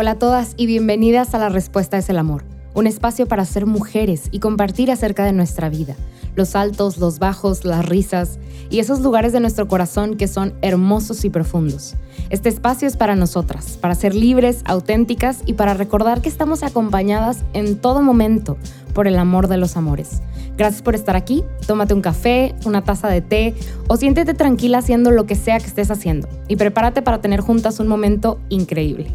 [0.00, 2.42] Hola a todas y bienvenidas a La Respuesta es el Amor,
[2.72, 5.94] un espacio para ser mujeres y compartir acerca de nuestra vida,
[6.36, 8.38] los altos, los bajos, las risas
[8.70, 11.96] y esos lugares de nuestro corazón que son hermosos y profundos.
[12.30, 17.44] Este espacio es para nosotras, para ser libres, auténticas y para recordar que estamos acompañadas
[17.52, 18.56] en todo momento
[18.94, 20.22] por el amor de los amores.
[20.56, 23.54] Gracias por estar aquí, tómate un café, una taza de té
[23.86, 27.80] o siéntete tranquila haciendo lo que sea que estés haciendo y prepárate para tener juntas
[27.80, 29.14] un momento increíble.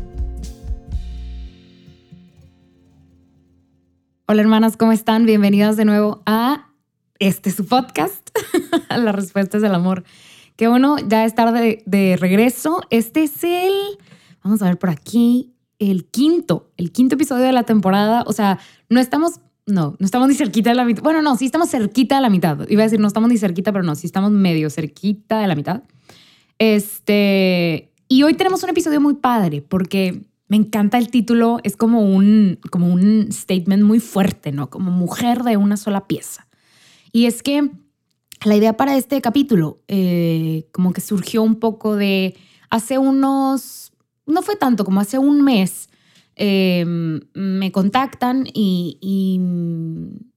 [4.28, 5.28] Hola hermanas, ¿cómo están?
[5.28, 6.72] Bienvenidas de nuevo a
[7.20, 8.32] este su podcast,
[8.90, 10.04] La Respuesta es del Amor.
[10.56, 12.82] Qué bueno ya estar de, de, regreso.
[12.90, 13.72] Este es el,
[14.44, 18.24] vamos a ver por aquí, el quinto, el quinto episodio de la temporada.
[18.26, 18.58] O sea,
[18.90, 21.04] no estamos, no, no estamos ni cerquita de la mitad.
[21.04, 22.68] Bueno, no, sí estamos cerquita de la mitad.
[22.68, 25.54] Iba a decir, no estamos ni cerquita, pero no, sí estamos medio cerquita de la
[25.54, 25.84] mitad.
[26.58, 32.02] Este, y hoy tenemos un episodio muy padre porque me encanta el título, es como
[32.02, 34.70] un, como un statement muy fuerte, ¿no?
[34.70, 36.48] Como mujer de una sola pieza.
[37.12, 37.72] Y es que
[38.44, 42.36] la idea para este capítulo eh, como que surgió un poco de
[42.70, 43.94] hace unos,
[44.28, 45.90] no fue tanto como hace un mes,
[46.36, 49.40] em, me contactan y, y,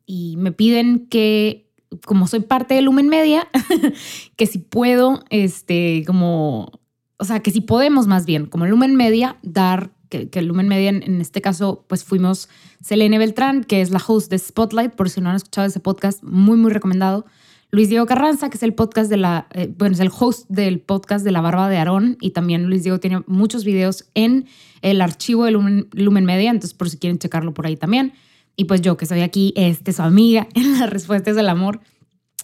[0.07, 1.71] y, me piden que,
[2.07, 3.49] como soy parte de Lumen Media,
[4.37, 6.81] que si puedo, este, como,
[7.19, 10.91] o sea, que si podemos más bien, como Lumen Media, dar que, que Lumen Media,
[10.91, 12.49] en, este caso, pues fuimos
[12.83, 16.23] Selene Beltrán, que es la host de Spotlight, por si no han escuchado ese podcast,
[16.23, 17.27] muy, muy recomendado.
[17.71, 20.81] Luis Diego Carranza, que es el podcast de la, eh, bueno, es el host del
[20.81, 24.47] podcast de La Barba de Aarón, y también Luis Diego tiene muchos videos en
[24.81, 28.15] el archivo de Lumen, Lumen Media, entonces por si quieren checarlo por ahí también.
[28.57, 31.81] Y pues yo, que soy aquí, este, su amiga en las respuestas del amor,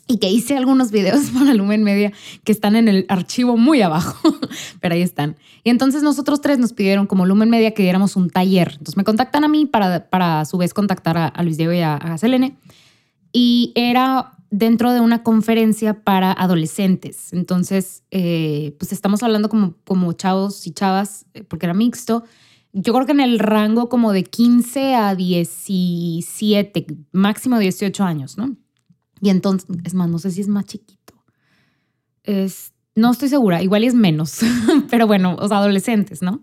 [0.07, 2.13] y que hice algunos videos para Lumen Media
[2.45, 4.37] que están en el archivo muy abajo,
[4.81, 5.37] pero ahí están.
[5.63, 8.73] Y entonces nosotros tres nos pidieron como Lumen Media que diéramos un taller.
[8.73, 11.81] Entonces me contactan a mí para, para a su vez contactar a, Luis Diego y
[11.81, 12.57] a, Selene.
[13.33, 17.33] Y era dentro de una conferencia para adolescentes.
[17.33, 22.25] Entonces, eh, pues estamos hablando como, como chavos y chavas, eh, porque era mixto.
[22.73, 28.57] Yo creo que en el rango como de 15 a 17, máximo 18 años, ¿no?
[29.25, 31.15] Y entonces, es más, no sé si es más chiquito.
[32.25, 34.41] Es, no estoy segura, igual es menos,
[34.91, 36.43] pero bueno, sea, adolescentes, ¿no?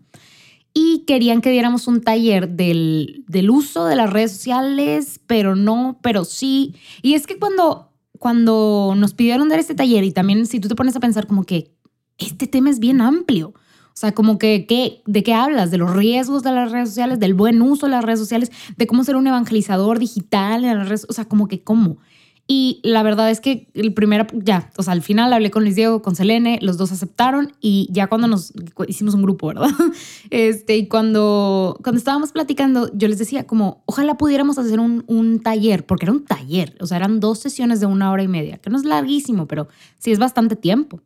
[0.74, 6.00] Y querían que diéramos un taller del, del uso de las redes sociales, pero no,
[6.02, 6.74] pero sí.
[7.04, 10.76] Y es que cuando, cuando nos pidieron dar este taller, y también si tú te
[10.76, 11.76] pones a pensar como que
[12.18, 15.70] este tema es bien amplio, o sea, como que, ¿qué, ¿de qué hablas?
[15.70, 18.88] De los riesgos de las redes sociales, del buen uso de las redes sociales, de
[18.88, 22.00] cómo ser un evangelizador digital en las redes, o sea, como que cómo.
[22.48, 25.76] Y la verdad es que el primero, ya, o sea, al final hablé con Luis
[25.76, 28.52] Diego, con Selene, los dos aceptaron y ya cuando nos
[28.88, 29.70] hicimos un grupo, ¿verdad?
[30.30, 35.40] Este, y cuando, cuando estábamos platicando, yo les decía como, ojalá pudiéramos hacer un, un
[35.40, 38.58] taller, porque era un taller, o sea, eran dos sesiones de una hora y media,
[38.58, 41.02] que no es larguísimo, pero sí es bastante tiempo.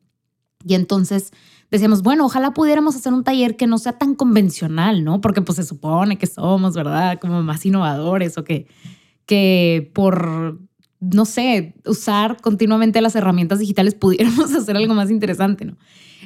[0.66, 1.32] Y entonces
[1.70, 5.22] decíamos, bueno, ojalá pudiéramos hacer un taller que no sea tan convencional, ¿no?
[5.22, 7.20] Porque pues se supone que somos, ¿verdad?
[7.20, 8.68] Como más innovadores o que,
[9.28, 10.60] que por
[11.00, 15.78] no sé, usar continuamente las herramientas digitales, pudiéramos hacer algo más interesante, ¿no?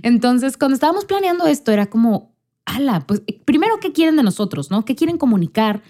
[0.02, 2.36] Entonces, cuando estábamos planeando esto, era como,
[2.66, 4.86] ala, pues eh, primero, ¿qué quieren de nosotros, no?
[4.86, 5.82] ¿Qué quieren comunicar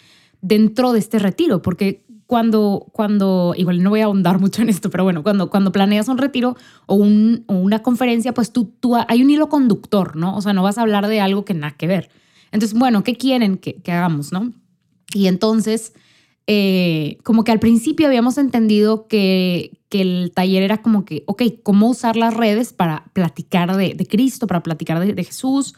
[0.41, 1.61] dentro de este retiro?
[1.61, 5.71] Porque cuando, cuando, igual no voy a ahondar mucho en esto, pero bueno, cuando, cuando
[5.71, 10.15] planeas un retiro o, un, o una conferencia, pues tú, tú, hay un hilo conductor,
[10.15, 10.35] ¿no?
[10.35, 12.09] O sea, no vas a hablar de algo que nada que ver.
[12.51, 14.53] Entonces, bueno, ¿qué quieren que, que hagamos, no?
[15.13, 15.93] Y entonces
[16.51, 21.43] eh, como que al principio habíamos entendido que, que, el taller era como que, ok,
[21.61, 25.75] cómo usar las redes para platicar de, Cristo, para platicar de, de, Jesús.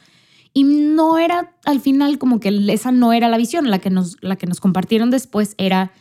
[0.54, 4.16] Y no era, al final, como que esa no era la visión, la que nos,
[4.22, 5.92] la que nos compartieron después era,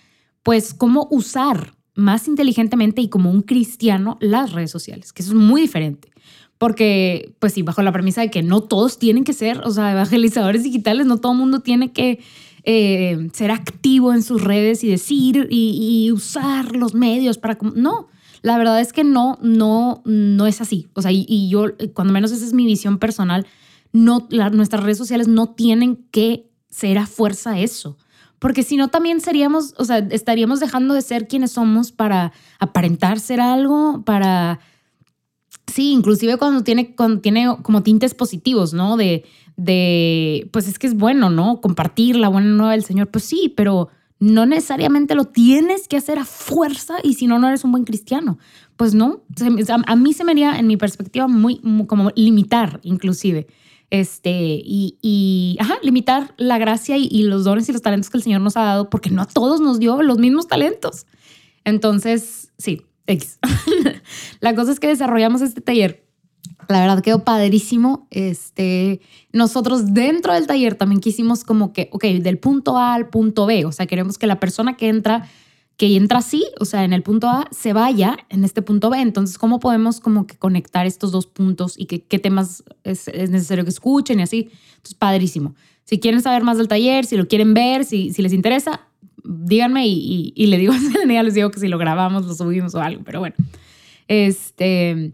[0.45, 5.37] pues, cómo usar más inteligentemente y como un cristiano las redes sociales, que eso es
[5.37, 6.13] muy diferente.
[6.59, 9.91] Porque, pues sí, bajo la premisa de que no todos tienen que ser, o sea,
[9.91, 12.21] evangelizadores digitales, no todo el mundo tiene que
[12.65, 17.59] eh, ser activo en sus redes y decir y, usar los medios para...
[17.75, 18.09] No,
[18.43, 20.89] la verdad es que no, no, no es así.
[20.95, 23.47] O sea, y, yo, cuando menos esa es mi visión personal,
[23.93, 27.97] no, nuestras redes sociales no tienen que ser a fuerza eso.
[28.39, 33.21] Porque si no, también seríamos, o sea, estaríamos dejando de ser quienes somos para aparentar
[33.21, 34.61] ser algo, para...
[35.73, 38.97] Sí, inclusive cuando tiene, cuando tiene como tintes positivos, ¿no?
[38.97, 39.25] De,
[39.57, 41.61] de, pues es que es bueno, ¿no?
[41.61, 43.89] Compartir la buena nueva del Señor, pues sí, pero
[44.19, 47.85] no necesariamente lo tienes que hacer a fuerza y si no, no eres un buen
[47.85, 48.39] cristiano.
[48.77, 49.23] Pues no,
[49.87, 53.47] a mí se me haría, en mi perspectiva, muy, como limitar inclusive
[53.91, 58.19] Este, y, y ajá, limitar la gracia y, y los dones y los talentos que
[58.19, 61.07] el Señor nos ha dado, porque no a todos nos dio los mismos talentos.
[61.65, 63.39] Entonces, sí, X.
[64.41, 66.05] la cosa es que desarrollamos este taller.
[66.69, 68.07] La verdad quedó padrísimo.
[68.11, 69.01] Este,
[69.33, 73.65] nosotros dentro del taller también quisimos como que, ok, del punto A al punto B.
[73.65, 75.29] O sea, queremos que la persona que entra,
[75.77, 79.01] que entra así, o sea, en el punto A, se vaya en este punto B.
[79.01, 83.31] Entonces, ¿cómo podemos como que conectar estos dos puntos y qué, qué temas es, es,
[83.31, 84.51] necesario que escuchen y así?
[84.77, 85.55] Entonces, padrísimo.
[85.85, 88.87] Si quieren saber más del taller, si lo quieren ver, si, si les interesa,
[89.25, 92.81] díganme y, le digo a Selenia, les digo que si lo grabamos, lo subimos o
[92.81, 93.37] algo, pero bueno.
[94.09, 95.13] Este,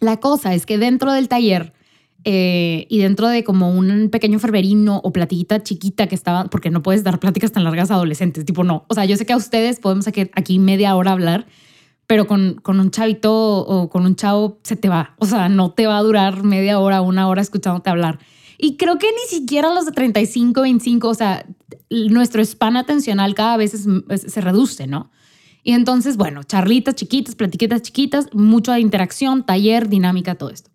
[0.00, 1.72] la cosa es que dentro del taller
[2.24, 6.82] eh, y dentro de como un pequeño ferverino o platillita chiquita que estaba, porque no
[6.82, 8.84] puedes dar pláticas tan largas a adolescentes, tipo no.
[8.88, 11.46] O sea, yo sé que a ustedes podemos aquí, aquí media hora hablar,
[12.08, 15.14] pero con, con un chavito o con un chavo se te va.
[15.18, 18.18] O sea, no te va a durar media hora, una hora escuchándote hablar.
[18.58, 21.46] Y creo que ni siquiera los de 35, 25, o sea,
[21.90, 25.10] nuestro span atencional cada vez se reduce, ¿no?
[25.62, 30.70] Y entonces, bueno, charlitas chiquitas, platiquitas chiquitas, mucho de interacción, taller, dinámica, todo esto.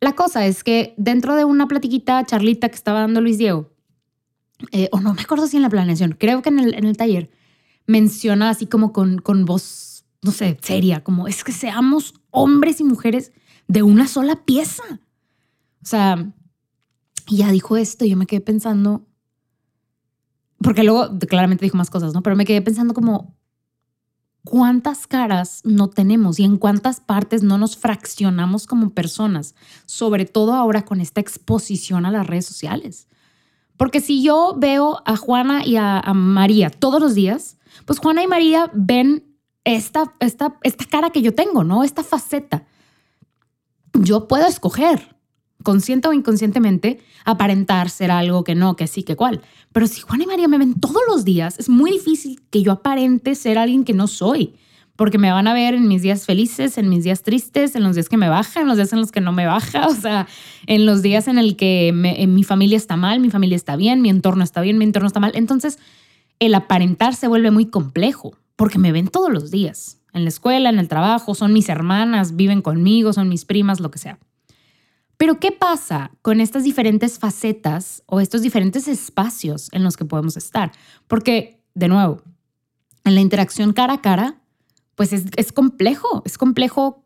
[0.00, 3.70] La cosa es que dentro de una platiquita, charlita que estaba dando Luis Diego,
[4.72, 6.96] eh, o no me acuerdo si en la planeación, creo que en el, en el
[6.96, 7.30] taller,
[7.86, 12.84] menciona así como con, con voz, no sé, seria, como es que seamos hombres y
[12.84, 13.32] mujeres
[13.68, 14.82] de una sola pieza.
[15.82, 16.32] O sea,
[17.30, 19.06] y ya dijo esto y yo me quedé pensando,
[20.58, 22.22] porque luego claramente dijo más cosas, ¿no?
[22.22, 23.36] Pero me quedé pensando como,
[24.44, 29.54] ¿cuántas caras no tenemos y en cuántas partes no nos fraccionamos como personas?
[29.86, 33.06] Sobre todo ahora con esta exposición a las redes sociales.
[33.76, 38.26] Porque si yo veo a Juana y a, María todos los días, pues Juana y
[38.26, 41.84] María ven esta, esta, esta cara que yo tengo, ¿no?
[41.84, 42.66] Esta faceta.
[43.94, 45.19] Yo puedo escoger
[45.62, 49.40] consciente o inconscientemente, aparentar ser algo que no, que sí, que cual.
[49.72, 52.72] Pero si Juan y María me ven todos los días, es muy difícil que yo
[52.72, 54.54] aparente ser alguien que no soy,
[54.96, 57.94] porque me van a ver en mis días felices, en mis días tristes, en los
[57.94, 60.26] días que me baja, en los días en los que no me baja, o sea,
[60.66, 64.02] en los días en el que en mi familia está mal, mi familia está bien,
[64.02, 65.32] mi entorno está bien, mi entorno está mal.
[65.34, 65.78] Entonces,
[66.38, 70.68] el aparentar se vuelve muy complejo, porque me ven todos los días, en la escuela,
[70.68, 74.18] en el trabajo, son mis hermanas, viven conmigo, son mis primas, lo que sea.
[75.20, 80.34] Pero ¿qué pasa con estas diferentes facetas o estos diferentes espacios en los que podemos
[80.38, 80.72] estar?
[81.08, 82.22] Porque, de nuevo,
[83.04, 84.40] en la interacción cara a cara,
[84.94, 87.04] pues es, complejo, es complejo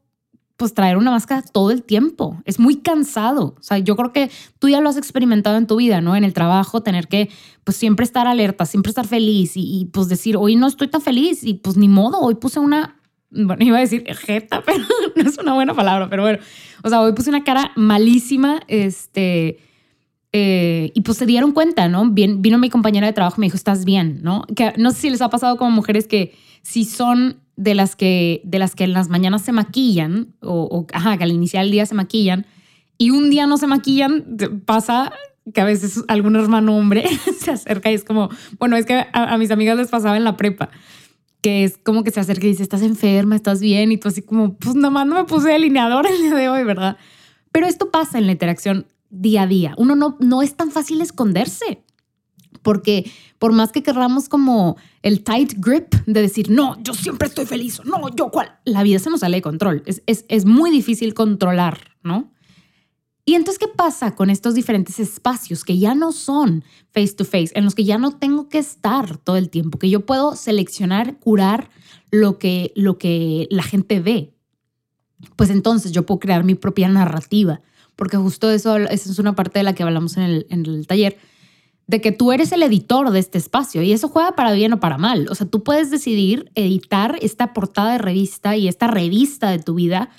[0.57, 2.41] pues traer una máscara todo el tiempo.
[2.45, 3.57] Es muy cansado.
[3.59, 6.15] O sea, yo creo que tú ya lo has experimentado en tu vida, ¿no?
[6.15, 7.31] En el trabajo, tener que
[7.65, 11.01] pues siempre estar alerta, siempre estar feliz y, y pues decir, hoy no estoy tan
[11.01, 13.01] feliz y pues ni modo, hoy puse una
[13.35, 14.85] bueno, iba a decir jeta, pero
[15.17, 16.39] no es una buena palabra, pero bueno,
[16.83, 19.59] o sea, hoy puse una cara malísima, este,
[20.33, 22.11] eh, y pues se dieron cuenta, ¿no?
[22.11, 24.45] Bien, vino mi compañera de trabajo y me dijo, estás bien, ¿no?
[24.55, 28.41] Que no sé si les ha pasado como mujeres que si son de las que,
[28.45, 31.87] de las que en las mañanas se maquillan, o, ajá, que al iniciar el día
[31.87, 32.47] se maquillan,
[32.99, 34.25] y un día no se maquillan,
[34.65, 35.13] pasa
[35.53, 37.05] que a veces algún hermano hombre
[37.39, 40.25] se acerca y es como, bueno, es que a, a mis amigas les pasaba en
[40.25, 40.71] la prepa
[41.45, 44.23] que es como que se acerca y dice, estás enferma, estás bien, y tú así
[44.23, 46.97] como, pues nada más no me puse delineador el día de hoy, ¿verdad?
[47.53, 49.75] Pero esto pasa en la interacción día a día.
[49.77, 51.85] Uno no, no es tan fácil esconderse,
[52.63, 57.45] porque por más que querramos como el tight grip de decir, no, yo siempre estoy
[57.45, 59.83] feliz, no, yo cuál, la vida se nos sale de control.
[59.85, 62.33] Es, es, es muy difícil controlar, ¿no?
[63.27, 66.63] Y entonces, ¿qué pasa con estos diferentes espacios que ya no son
[66.93, 69.89] face to face, en los que ya no tengo que estar todo el tiempo, que
[69.89, 71.71] yo puedo seleccionar, curar
[72.11, 74.35] lo que, lo que la gente ve?
[75.37, 77.63] Pues entonces yo puedo crear mi propia narrativa,
[77.97, 81.17] porque justo eso, es una parte de la que hablamos en el, en el taller,
[81.87, 84.81] de que tú eres el editor de este espacio y eso juega para bien o
[84.81, 85.29] para mal.
[85.31, 89.75] O sea, tú puedes decidir editar esta portada de revista y esta revista de tu
[89.75, 90.11] vida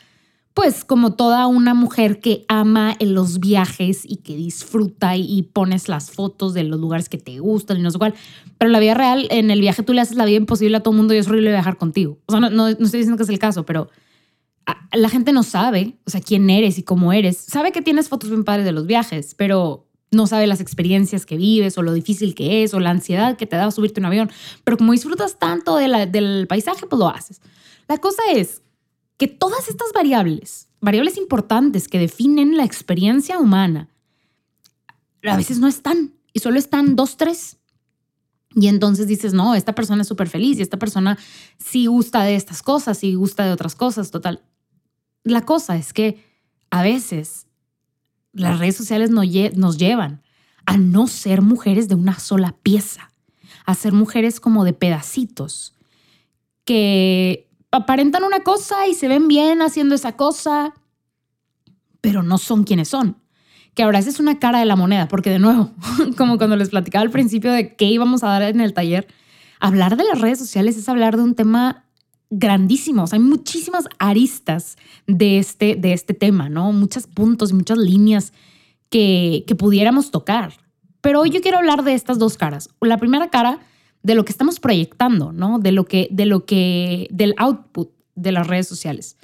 [0.56, 6.12] pues como toda una mujer que ama los viajes y que disfruta y, pones las
[6.12, 8.14] fotos de los lugares que te gustan y no sé cuál.
[8.58, 10.80] Pero en la vida real, en el viaje tú le haces la vida imposible a
[10.80, 12.20] todo el mundo y es horrible viajar contigo.
[12.28, 13.90] O sea, no, no, estoy diciendo que es el caso, pero
[14.94, 17.38] la gente no sabe, o sea, quién eres y cómo eres.
[17.38, 21.36] Sabe que tienes fotos bien padres de los viajes, pero no sabe las experiencias que
[21.36, 24.32] vives o lo difícil que es o la ansiedad que te da subirte un avión.
[24.64, 27.42] Pero como disfrutas tanto de del paisaje, pues lo haces.
[27.90, 28.62] La cosa es
[29.18, 33.90] que todas estas variables, variables importantes que definen la experiencia humana,
[35.24, 37.58] a veces no están y solo están dos, tres.
[38.54, 41.18] Y entonces dices, no, esta persona es súper feliz y esta persona
[41.58, 44.44] sí gusta de estas cosas, sí gusta de otras cosas, total.
[45.24, 46.24] La cosa es que
[46.70, 47.48] a veces
[48.32, 50.22] las redes sociales nos llevan
[50.66, 53.12] a no ser mujeres de una sola pieza,
[53.66, 55.74] a ser mujeres como de pedacitos,
[56.66, 57.45] que
[57.76, 60.74] aparentan una cosa y se ven bien haciendo esa cosa,
[62.02, 63.18] pero no son quienes son.
[63.74, 65.72] Que ahora esa es una cara de la moneda, porque de nuevo,
[66.18, 69.08] como cuando les platicaba al principio de qué íbamos a dar en el taller,
[69.60, 71.86] hablar de las redes sociales es hablar de un tema
[72.30, 73.06] grandísimo.
[73.12, 74.78] hay muchísimas aristas
[75.08, 76.72] de este, de este tema, ¿no?
[76.72, 78.34] Muchos puntos muchas líneas
[78.90, 80.54] que, que pudiéramos tocar.
[81.02, 82.70] Pero hoy yo quiero hablar de estas dos caras.
[82.82, 83.60] La primera cara
[84.06, 85.58] de lo que estamos proyectando, ¿no?
[85.58, 89.18] De lo que, de lo que, del output de las redes sociales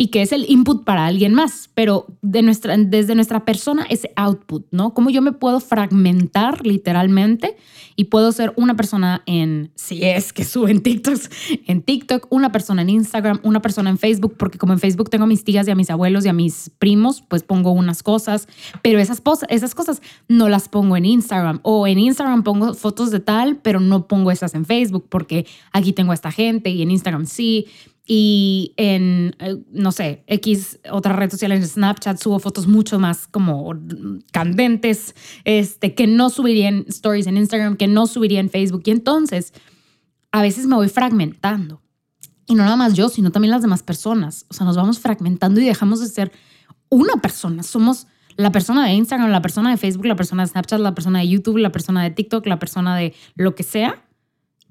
[0.00, 4.12] y que es el input para alguien más, pero de nuestra, desde nuestra persona ese
[4.14, 4.94] output, ¿no?
[4.94, 7.56] Cómo yo me puedo fragmentar literalmente
[7.96, 11.30] y puedo ser una persona en, si es que suben TikToks,
[11.66, 15.24] en TikTok, una persona en Instagram, una persona en Facebook, porque como en Facebook tengo
[15.24, 18.46] a mis tías y a mis abuelos y a mis primos, pues pongo unas cosas,
[18.82, 23.18] pero esas, esas cosas no las pongo en Instagram o en Instagram pongo fotos de
[23.18, 26.92] tal, pero no pongo esas en Facebook porque aquí tengo a esta gente y en
[26.92, 27.66] Instagram sí
[28.10, 33.28] y en, eh, no sé, X, otra red social, en Snapchat, subo fotos mucho más
[33.28, 33.74] como
[34.32, 38.82] candentes, este, que no subiría stories en Instagram, que no subiría en Facebook.
[38.86, 39.52] Y entonces,
[40.32, 41.82] a veces me voy fragmentando.
[42.46, 44.46] Y no nada más yo, sino también las demás personas.
[44.48, 46.32] O sea, nos vamos fragmentando y dejamos de ser
[46.88, 47.62] una persona.
[47.62, 51.18] Somos la persona de Instagram, la persona de Facebook, la persona de Snapchat, la persona
[51.18, 54.02] de YouTube, la persona de TikTok, la persona de lo que sea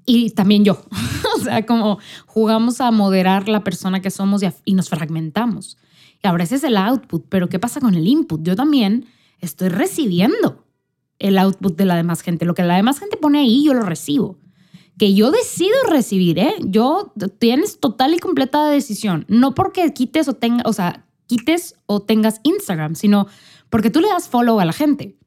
[0.08, 0.82] y también yo.
[1.36, 5.76] o sea, como jugamos a moderar la persona que somos y, nos fragmentamos.
[6.24, 8.42] Y ahora ese es el output, pero ¿qué pasa con el input?
[8.42, 9.04] Yo también
[9.38, 10.64] estoy recibiendo
[11.18, 12.46] el output de la demás gente.
[12.46, 14.38] Lo que la demás gente pone ahí, yo lo recibo.
[14.98, 16.54] Que yo decido recibir, ¿eh?
[16.64, 19.26] Yo tienes total y completa decisión.
[19.28, 23.26] No porque quites o tengas, o sea, quites o tengas Instagram, sino
[23.68, 25.18] porque tú le das follow a la gente.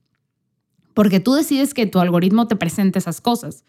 [0.95, 3.63] Porque tú decides que tu algoritmo te presente esas cosas.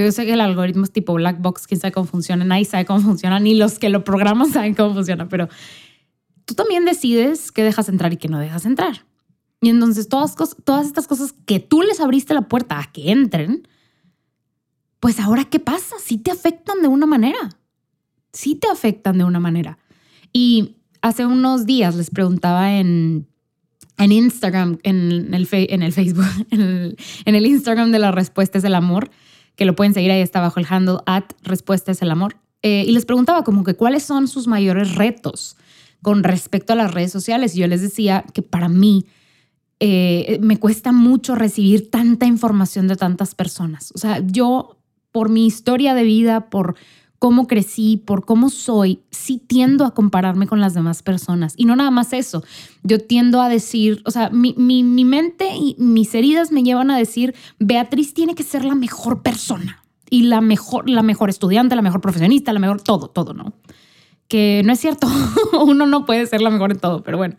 [0.00, 2.84] Yo sé que el algoritmo es tipo black box, quién sabe cómo funciona, nadie sabe
[2.84, 5.48] cómo funciona, ni los que lo programan saben cómo funciona, pero
[6.44, 9.06] tú también decides qué dejas entrar y qué no dejas entrar.
[9.62, 13.66] Y entonces todas, todas estas cosas que tú les abriste la puerta a que entren,
[15.00, 15.96] pues ahora qué pasa?
[15.98, 17.56] Sí te afectan de una manera.
[18.32, 19.78] Sí te afectan de una manera.
[20.30, 23.26] Y hace unos días les preguntaba en,
[23.96, 28.62] en Instagram, en el, en el Facebook, en el, en el Instagram de las respuestas
[28.62, 29.10] del amor,
[29.56, 32.36] que lo pueden seguir ahí, está bajo el handle at Respuesta es el amor.
[32.62, 35.56] Eh, y les preguntaba como que cuáles son sus mayores retos
[36.02, 37.54] con respecto a las redes sociales.
[37.54, 39.06] Y yo les decía que para mí
[39.80, 43.92] eh, me cuesta mucho recibir tanta información de tantas personas.
[43.94, 44.78] O sea, yo
[45.12, 46.76] por mi historia de vida, por
[47.18, 51.54] cómo crecí, por cómo soy, sí tiendo a compararme con las demás personas.
[51.56, 52.44] Y no nada más eso,
[52.82, 56.90] yo tiendo a decir, o sea, mi, mi, mi mente y mis heridas me llevan
[56.90, 61.76] a decir, Beatriz tiene que ser la mejor persona y la mejor, la mejor estudiante,
[61.76, 63.54] la mejor profesionista, la mejor todo, todo, ¿no?
[64.28, 65.08] Que no es cierto,
[65.64, 67.36] uno no puede ser la mejor en todo, pero bueno.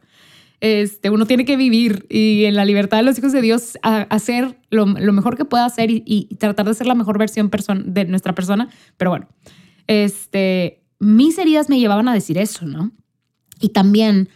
[0.59, 4.57] Este, uno tiene que vivir y en la libertad de los hijos de Dios hacer
[4.71, 7.51] lo, lo, mejor que pueda hacer y, y, tratar de ser la mejor versión
[7.85, 8.67] de nuestra persona.
[8.97, 9.27] Pero bueno,
[9.87, 12.91] este, mis heridas me llevaban a decir eso, ¿no?
[13.59, 14.29] Y también,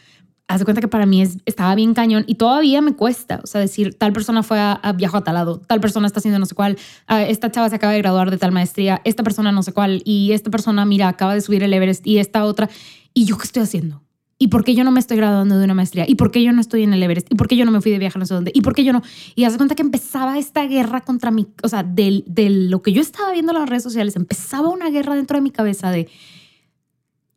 [0.47, 3.47] haz de cuenta que para mí es, estaba bien cañón y todavía me cuesta, o
[3.47, 6.39] sea, decir, tal persona fue a, a viajo a tal lado, tal persona está haciendo
[6.39, 6.77] no sé cuál,
[7.07, 10.01] ah, esta chava se acaba de graduar de tal maestría, esta persona no sé cuál,
[10.05, 12.69] y esta persona, mira, acaba de subir el Everest y esta otra,
[13.13, 14.03] ¿y yo qué estoy haciendo?
[14.41, 16.05] ¿Y por qué yo no me estoy graduando de una maestría?
[16.07, 17.31] ¿Y por qué yo no estoy en el Everest?
[17.31, 18.51] ¿Y por qué yo no me fui de viaje no sé dónde?
[18.55, 19.03] ¿Y por qué yo no?
[19.35, 22.91] Y haz cuenta que empezaba esta guerra contra mí, o sea, de, de lo que
[22.91, 26.09] yo estaba viendo en las redes sociales, empezaba una guerra dentro de mi cabeza de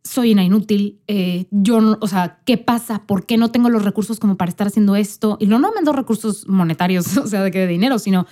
[0.03, 3.03] soy una inútil, eh, yo no, o sea, ¿qué pasa?
[3.05, 5.37] ¿Por qué no tengo los recursos como para estar haciendo esto?
[5.39, 8.25] Y no no los recursos monetarios, o sea, de que de dinero, sino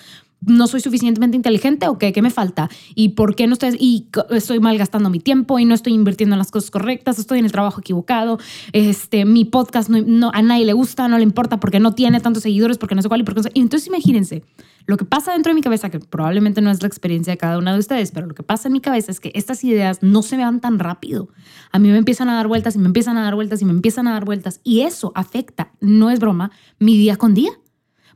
[0.45, 4.07] no soy suficientemente inteligente o qué, qué me falta y por qué no estoy y
[4.31, 7.51] estoy malgastando mi tiempo y no estoy invirtiendo en las cosas correctas, estoy en el
[7.51, 8.39] trabajo equivocado,
[8.71, 12.43] este, mi podcast no, a nadie le gusta, no le importa porque no tiene tantos
[12.43, 13.51] seguidores, porque no sé cuál y porque no sé.
[13.53, 14.43] Y entonces imagínense,
[14.85, 17.57] lo que pasa dentro de mi cabeza, que probablemente no es la experiencia de cada
[17.57, 20.21] una de ustedes, pero lo que pasa en mi cabeza es que estas ideas no
[20.21, 21.29] se me van tan rápido.
[21.71, 23.71] A mí me empiezan a dar vueltas y me empiezan a dar vueltas y me
[23.71, 27.51] empiezan a dar vueltas y eso afecta, no es broma, mi día con día.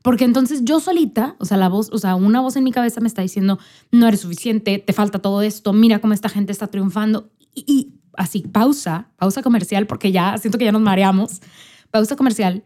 [0.08, 3.02] Porque entonces yo solita, o sea, la voz, o sea, una voz en mi cabeza
[3.02, 3.60] me está diciendo,
[3.92, 7.30] no eres suficiente, te falta todo esto, mira cómo esta gente está triunfando.
[7.54, 11.42] Y, así, pausa, pausa comercial, porque ya siento que ya nos mareamos.
[11.92, 12.64] Pausa comercial.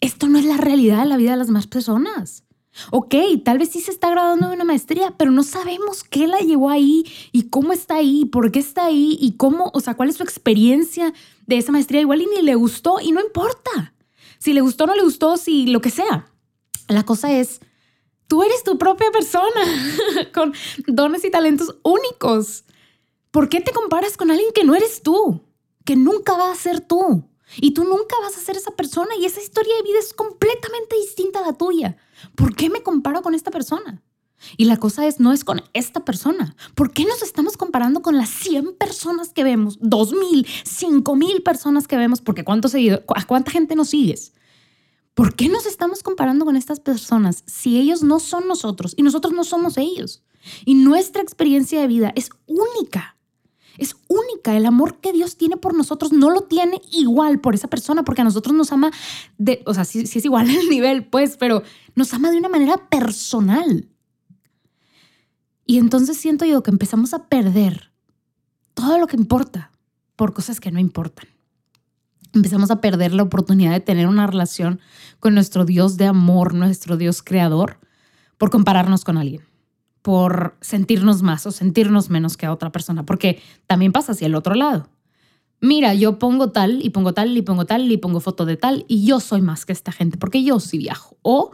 [0.00, 2.42] Esto no es la realidad de la vida de las demás personas.
[2.90, 6.40] Ok, tal vez sí se está graduando de una maestría, pero no sabemos qué la
[6.40, 10.08] llevó ahí y cómo está ahí, por qué está ahí y cómo, o sea, cuál
[10.08, 11.14] es su experiencia
[11.46, 12.00] de esa maestría.
[12.00, 13.94] Igual ni le gustó y no importa.
[14.40, 16.26] si le gustó o no le gustó, si lo que sea.
[16.86, 17.60] La cosa es,
[18.28, 19.60] tú eres tu propia persona
[20.34, 20.54] con
[20.86, 22.64] dones y talentos únicos.
[23.30, 25.42] ¿Por qué te comparas con alguien que no eres tú?
[25.84, 27.24] Que nunca va a ser tú.
[27.56, 30.96] Y tú nunca vas a ser esa persona y esa historia de vida es completamente
[30.96, 31.96] distinta a la tuya.
[32.34, 34.02] ¿Por qué me comparo con esta persona?
[34.56, 36.54] Y la cosa es, no es con esta persona.
[36.74, 39.80] ¿Por qué nos estamos comparando con las 100 personas que vemos?
[39.80, 42.20] 2.000, 5.000 personas que vemos?
[42.20, 44.32] Porque ¿cuánto ¿a cuánta gente nos sigues?
[45.18, 49.34] ¿Por qué nos estamos comparando con estas personas si ellos no son nosotros y nosotros
[49.34, 50.22] no somos ellos?
[50.64, 53.16] Y nuestra experiencia de vida es única.
[53.78, 54.56] Es única.
[54.56, 58.20] El amor que Dios tiene por nosotros no lo tiene igual por esa persona, porque
[58.20, 58.92] a nosotros nos ama
[59.38, 61.64] de, o sea, sí, es igual el nivel, pues, pero
[61.96, 63.88] nos ama de una manera personal.
[65.66, 67.90] Y entonces siento yo que empezamos a perder
[68.72, 69.72] todo lo que importa
[70.14, 71.26] por cosas que no importan.
[72.34, 74.80] Empezamos a perder la oportunidad de tener una relación
[75.20, 77.78] con nuestro Dios de amor, nuestro Dios creador,
[78.36, 79.42] por compararnos con alguien,
[80.02, 84.34] por sentirnos más o sentirnos menos que a otra persona, porque también pasa hacia el
[84.34, 84.88] otro lado.
[85.60, 88.84] Mira, yo pongo tal y pongo tal y pongo tal y pongo foto de tal
[88.86, 91.16] y yo soy más que esta gente porque yo sí viajo.
[91.22, 91.50] O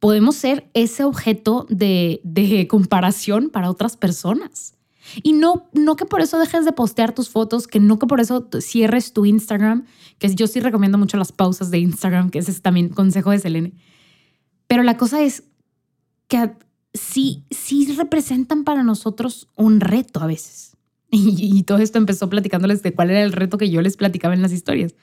[0.00, 4.74] podemos ser ese objeto de, comparación para otras personas.
[5.22, 8.20] Y no, no que por eso dejes de postear tus fotos, que no que por
[8.20, 9.86] eso cierres tu Instagram,
[10.18, 13.38] que yo sí recomiendo mucho las pausas de Instagram, que ese es también consejo de
[13.38, 13.72] Selene.
[14.66, 15.44] Pero la cosa es
[16.28, 16.52] que
[16.92, 20.72] sí, sí representan para nosotros un reto a veces.
[21.16, 24.34] Y, y todo esto empezó platicándoles de cuál era el reto que yo les platicaba
[24.34, 24.96] en las historias.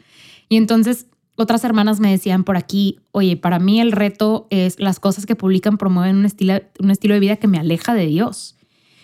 [0.50, 5.00] Y entonces otras hermanas me decían por aquí, oye, para mí el reto es las
[5.00, 8.58] cosas que publican promueven un estilo, un estilo de vida que me aleja de Dios.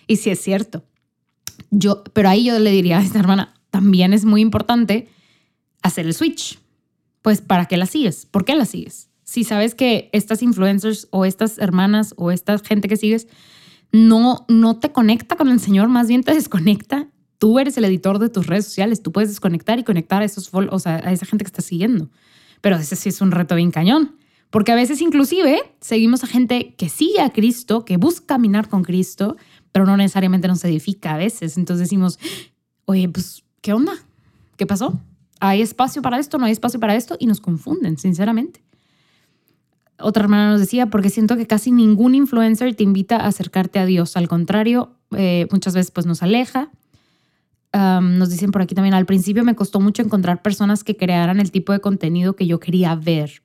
[0.07, 0.83] Y sí es cierto.
[1.69, 5.09] Yo, pero ahí yo le diría a esta hermana, también es muy importante
[5.81, 6.59] hacer el switch.
[7.21, 8.25] Pues, ¿para qué la sigues?
[8.25, 9.10] ¿Por qué la sigues?
[9.23, 13.27] Si sabes que estas influencers o estas hermanas o esta gente que sigues
[13.91, 18.17] no, no te conecta con el Señor, más bien te desconecta Tú eres el editor
[18.19, 21.25] de tus redes sociales, tú puedes desconectar y conectar a, esos, o sea, a esa
[21.25, 22.10] gente que está siguiendo.
[22.62, 24.15] Pero ese sí es un reto bien cañón.
[24.49, 28.84] Porque a veces inclusive seguimos a gente que sigue a Cristo, que busca caminar con
[28.84, 29.36] Cristo,
[29.71, 31.58] pero no necesariamente nos edifica a veces.
[31.58, 32.19] Entonces decimos,
[32.86, 33.93] oye, pues, ¿qué onda?
[34.56, 34.99] ¿Qué pasó?
[35.39, 36.38] ¿Hay espacio para esto?
[36.38, 37.15] ¿No hay espacio para esto?
[37.19, 38.63] Y nos confunden, sinceramente.
[39.99, 43.86] Otra hermana nos decía, porque siento que casi ningún influencer te invita a acercarte a
[43.86, 44.17] Dios.
[44.17, 46.71] Al contrario, eh, muchas veces pues nos aleja
[47.73, 51.51] nos dicen por aquí también, al principio me costó mucho encontrar personas que crearan el
[51.51, 53.41] tipo de contenido que yo quería ver.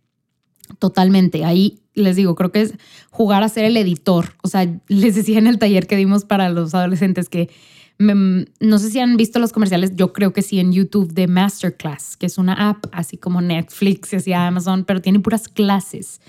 [0.78, 1.44] Totalmente.
[1.44, 2.74] Ahí les digo, creo que es
[3.10, 4.34] jugar a ser el editor.
[4.42, 7.50] O sea, les decía en el taller que dimos para los adolescentes que
[7.98, 12.16] no sé si han visto los comerciales, yo creo que sí en YouTube de Masterclass,
[12.16, 16.20] que es una app así como Netflix y así Amazon, pero tiene puras clases.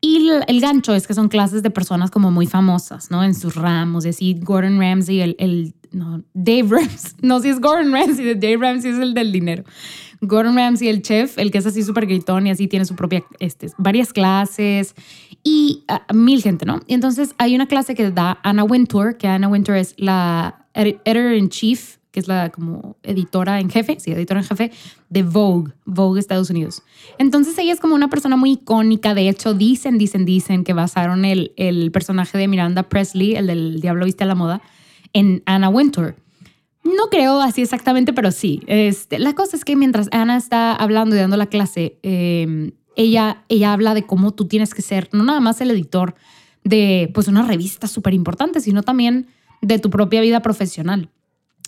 [0.00, 3.22] Y el, gancho es que son clases de personas como muy famosas, ¿no?
[3.22, 7.60] En sus ramos, y así Gordon Ramsay, el, el no, Dave Ramsey, no, si es
[7.60, 9.62] Gordon Ramsay, Dave Ramsey es el del dinero.
[10.22, 13.24] Gordon Ramsay, el chef, el que es así súper gritón y así tiene su propia,
[13.40, 14.94] este, varias clases
[15.42, 16.80] y ah, mil gente, ¿no?
[16.86, 21.34] Y entonces hay una clase que da Anna Wintour, que Anna Wintour es la editor
[21.34, 24.70] in chief que es la como editora en jefe, sí, editora en jefe
[25.08, 26.82] de Vogue, Vogue Estados Unidos.
[27.18, 31.24] Entonces ella es como una persona muy icónica, de hecho dicen, dicen, dicen que basaron
[31.24, 34.60] el, el personaje de Miranda Presley, el del Diablo Viste a la Moda,
[35.14, 36.14] en Anna Wintour.
[36.84, 38.60] No creo así exactamente, pero sí.
[38.66, 43.44] Este, la cosa es que mientras Anna está hablando y dando la clase, em, ella,
[43.48, 46.14] ella habla de cómo tú tienes que ser no nada más el editor
[46.64, 49.28] de pues una revista súper importante, sino también
[49.60, 51.08] de tu propia vida profesional.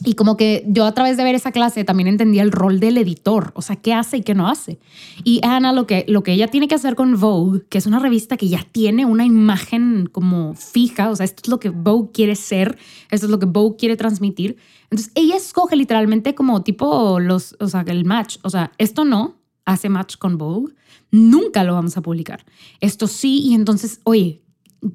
[0.02, 2.98] Y como que yo a través de ver esa clase también entendía el rol del
[2.98, 4.80] editor, o sea, qué hace y qué no hace.
[5.22, 8.00] Y Ana lo que, lo que ella tiene que hacer con Vogue, que es una
[8.00, 12.10] revista que ya tiene una imagen como fija, o sea, esto es lo que Vogue
[12.12, 12.76] quiere ser,
[13.10, 14.56] esto es lo que Vogue quiere transmitir.
[14.90, 19.36] Entonces ella escoge literalmente como tipo los, o sea, el match, o sea, esto no
[19.64, 20.74] hace match con Vogue,
[21.12, 22.44] nunca lo vamos a publicar.
[22.80, 24.43] Esto sí, y entonces, oye,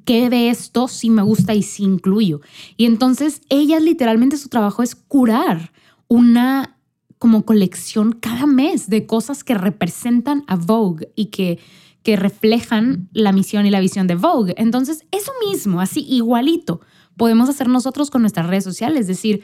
[0.05, 2.41] qué de esto sí me gusta y sí incluyo.
[2.77, 5.71] Y entonces ella literalmente su trabajo es curar
[6.07, 6.77] una
[7.17, 11.59] como colección cada mes de cosas que representan a Vogue y que,
[12.01, 14.55] que reflejan la misión y la visión de Vogue.
[14.57, 16.79] Entonces, eso mismo, así igualito,
[17.17, 19.43] podemos hacer nosotros con nuestras redes sociales, es decir,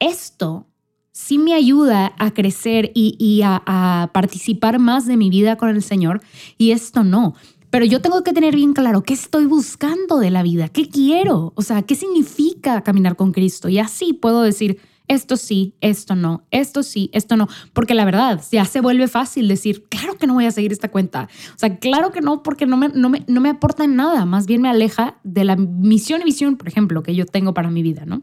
[0.00, 0.66] esto
[1.12, 5.82] sí me ayuda a crecer y, a, a, participar más de mi vida con el
[5.82, 6.22] Señor
[6.58, 7.34] y esto no.
[7.72, 11.54] Pero yo tengo que tener bien claro qué estoy buscando de la vida, qué quiero,
[11.56, 13.70] o sea, qué significa caminar con Cristo.
[13.70, 18.42] Y así puedo decir, esto sí, esto no, esto sí, esto no, porque la verdad
[18.52, 21.78] ya se vuelve fácil decir, claro que no voy a seguir esta cuenta, o sea,
[21.78, 24.68] claro que no, porque no me, no me, no me aporta nada, más bien me
[24.68, 28.20] aleja de la misión y visión, por ejemplo, que yo tengo para mi vida, ¿no?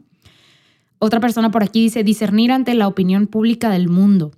[1.00, 4.30] Otra persona por aquí dice, discernir ante la opinión pública del mundo.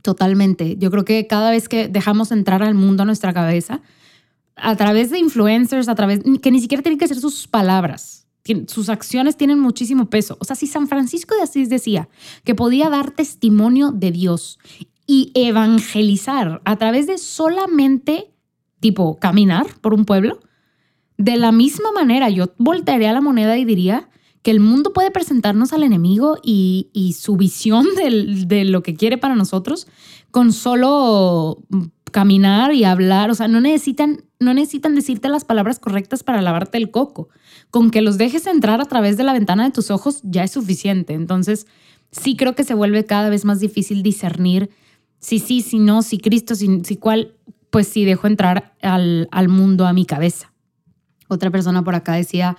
[0.00, 0.76] Totalmente.
[0.78, 3.82] Yo creo que cada vez que dejamos entrar al mundo a nuestra cabeza,
[4.60, 8.26] a través de influencers, a través, que ni siquiera tienen que ser sus palabras,
[8.66, 10.36] sus acciones tienen muchísimo peso.
[10.40, 12.08] O sea, si San Francisco de Asís decía
[12.44, 14.58] que podía dar testimonio de Dios
[15.06, 18.30] y evangelizar a través de solamente,
[18.80, 20.40] tipo, caminar por un pueblo,
[21.16, 24.08] de la misma manera yo voltearía la moneda y diría
[24.42, 29.34] que el mundo puede presentarnos al enemigo y, su visión de lo que quiere para
[29.34, 29.88] nosotros
[30.30, 31.58] con solo
[32.10, 36.78] caminar y hablar, o sea, no necesitan, no necesitan decirte las palabras correctas para lavarte
[36.78, 37.28] el coco.
[37.70, 40.52] Con que los dejes entrar a través de la ventana de tus ojos ya es
[40.52, 41.14] suficiente.
[41.14, 41.66] Entonces,
[42.10, 44.70] sí creo que se vuelve cada vez más difícil discernir
[45.20, 47.34] si sí, si no, si Cristo, si, si cuál,
[47.70, 50.52] pues sí dejo entrar al, al mundo a mi cabeza.
[51.28, 52.56] Otra persona por acá decía,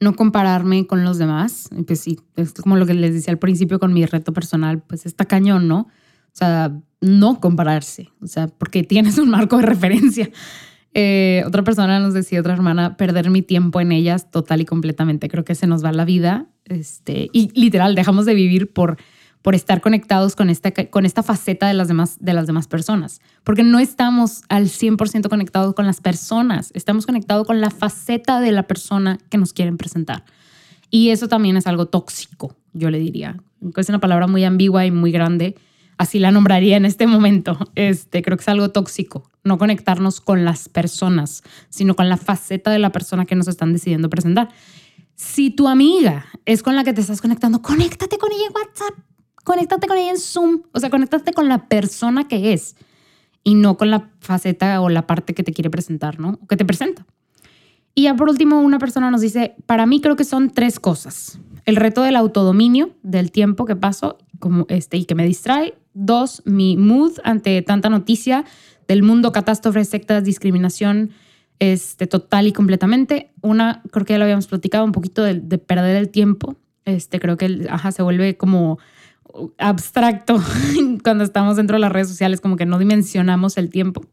[0.00, 1.68] no compararme con los demás.
[1.86, 5.06] pues sí, es como lo que les decía al principio con mi reto personal, pues
[5.06, 5.88] está cañón, ¿no?
[6.32, 10.30] O sea, no compararse, o sea, porque tienes un marco de referencia.
[10.92, 15.28] Eh, otra persona nos decía, otra hermana, perder mi tiempo en ellas total y completamente.
[15.28, 18.96] Creo que se nos va la vida este, y literal, dejamos de vivir por,
[19.42, 23.20] por estar conectados con esta, con esta faceta de las, demás, de las demás personas.
[23.44, 28.52] Porque no estamos al 100% conectados con las personas, estamos conectados con la faceta de
[28.52, 30.24] la persona que nos quieren presentar.
[30.90, 33.36] Y eso también es algo tóxico, yo le diría.
[33.76, 35.54] Es una palabra muy ambigua y muy grande
[36.00, 37.58] así la nombraría en este momento.
[37.74, 42.70] Este, creo que es algo tóxico, no conectarnos con las personas, sino con la faceta
[42.70, 44.48] de la persona que nos están decidiendo presentar.
[45.14, 48.98] Si tu amiga es con la que te estás conectando, conéctate con ella en WhatsApp,
[49.44, 52.76] conéctate con ella en Zoom, o sea, conéctate con la persona que es
[53.44, 56.38] y no con la faceta o la parte que te quiere presentar, ¿no?
[56.42, 57.04] O que te presenta.
[57.94, 61.38] Y ya por último, una persona nos dice, para mí creo que son tres cosas.
[61.66, 66.42] El reto del autodominio, del tiempo que paso como este, y que me distrae, Dos,
[66.44, 68.44] mi mood ante tanta noticia
[68.86, 71.10] del mundo, catástrofes, sectas, discriminación,
[71.58, 73.32] este, total y completamente.
[73.40, 76.56] Una, creo que ya lo habíamos platicado, un poquito de, perder el tiempo.
[76.84, 78.78] Este, creo que ajá, se vuelve como
[79.58, 80.42] abstracto
[81.04, 84.04] cuando estamos dentro de las redes sociales, como que no dimensionamos el tiempo.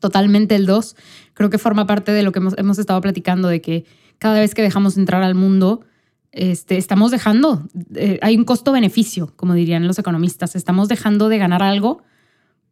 [0.00, 0.96] Totalmente el dos,
[1.34, 3.84] creo que forma parte de lo que hemos, hemos estado platicando, de que
[4.18, 5.82] cada vez que dejamos entrar al mundo,
[6.32, 11.62] este, estamos dejando, eh, hay un costo-beneficio, como dirían los economistas, estamos dejando de ganar
[11.62, 12.02] algo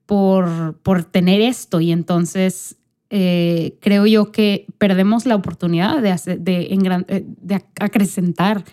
[0.06, 1.80] por, por tener esto.
[1.80, 2.76] Y entonces
[3.10, 6.62] eh, creo yo que perdemos la oportunidad de, de,
[7.08, 8.64] eh, de acrecentar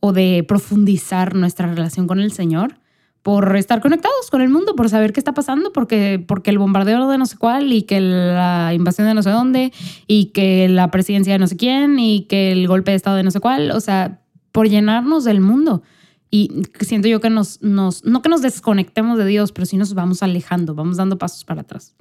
[0.00, 2.78] o de profundizar nuestra relación con el Señor
[3.22, 7.10] por estar conectados con el mundo, por saber qué está pasando, porque, porque el bombardeo
[7.10, 9.72] de no sé cuál y que la invasión de no sé dónde
[10.06, 13.24] y que la presidencia de no sé quién y que el golpe de Estado de
[13.24, 14.20] no sé cuál, o sea,
[14.52, 15.82] por llenarnos del mundo.
[16.30, 19.94] Y siento yo que nos, nos, no que nos desconectemos de Dios, pero sí nos
[19.94, 21.94] vamos alejando, vamos dando pasos para atrás.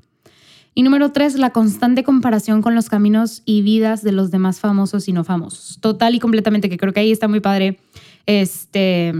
[0.77, 5.07] Y número tres, la constante comparación con los caminos y vidas de los demás famosos
[5.07, 5.79] y no famosos.
[5.81, 7.79] Total y completamente, que creo que ahí está muy padre.
[8.27, 9.11] Este,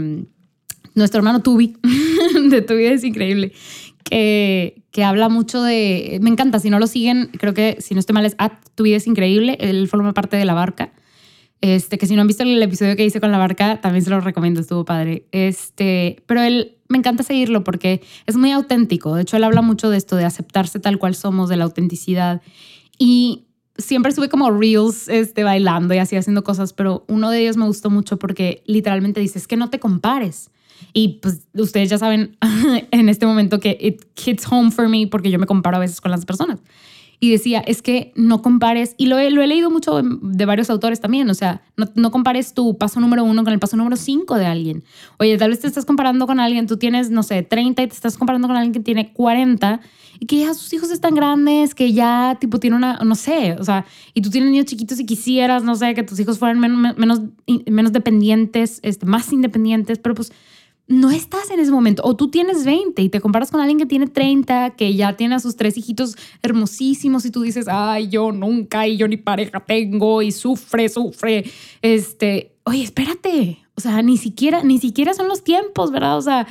[0.94, 1.76] nuestro hermano Tubi,
[2.50, 3.52] de Tu vida es increíble,
[4.04, 8.00] que, que habla mucho de, me encanta, si no lo siguen, creo que si no
[8.00, 10.92] estoy mal es at Tu vida es increíble, él forma parte de la barca.
[11.60, 14.10] Este, que si no han visto el episodio que hice con la barca, también se
[14.10, 15.26] lo recomiendo, estuvo padre.
[15.32, 19.14] Este, pero él me encanta seguirlo porque es muy auténtico.
[19.14, 22.42] De hecho, él habla mucho de esto, de aceptarse tal cual somos, de la autenticidad.
[22.98, 27.56] Y siempre sube como reels este, bailando y así haciendo cosas, pero uno de ellos
[27.56, 30.50] me gustó mucho porque literalmente dice, es que no te compares.
[30.92, 32.36] Y pues ustedes ya saben
[32.90, 36.00] en este momento que it hits home for me porque yo me comparo a veces
[36.00, 36.60] con las personas
[37.20, 40.70] y decía, es que no compares, y lo he, lo he leído mucho de varios
[40.70, 43.96] autores también, o sea, no, no, compares tu paso número uno con el paso número
[43.96, 44.84] cinco de alguien.
[45.18, 47.94] Oye, tal vez te estás comparando con alguien, tú tienes, no sé, 30 y te
[47.94, 49.80] estás comparando con alguien que tiene 40
[50.20, 53.64] y que ya sus hijos están grandes, que ya tipo tiene una, no sé, o
[53.64, 56.96] sea, y tú tienes niños chiquitos y quisieras, no sé, que tus hijos fueran menos,
[56.96, 57.20] menos,
[57.66, 60.32] menos dependientes, este, más independientes, pero pues
[60.88, 62.02] no estás en ese momento.
[62.04, 65.34] O tú tienes 20 y te comparas con alguien que tiene 30, que ya tiene
[65.34, 69.60] a sus tres hijitos hermosísimos y tú dices, ay, yo nunca y yo ni pareja
[69.60, 71.44] tengo y sufre, sufre.
[71.82, 73.58] Este, oye, espérate.
[73.76, 76.16] O sea, ni siquiera, ni siquiera son los tiempos, ¿verdad?
[76.16, 76.48] O sea,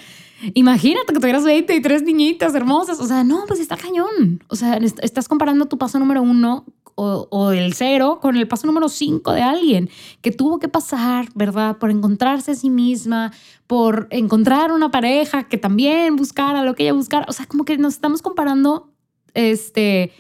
[0.54, 3.00] imagínate que tuvieras 20 y tres niñitas hermosas.
[3.00, 4.44] O sea, no, pues está cañón.
[4.48, 6.64] O sea, estás comparando tu paso número uno
[7.00, 9.90] o, el cero con el paso número cinco de alguien
[10.22, 11.78] que tuvo que pasar, ¿verdad?
[11.78, 13.32] Por encontrarse a sí misma,
[13.68, 17.26] por encontrar una pareja que también buscara lo que ella buscara.
[17.30, 18.90] O sea, como que nos estamos comparando,
[19.36, 20.12] este